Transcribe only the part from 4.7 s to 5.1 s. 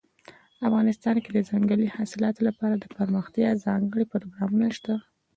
شته.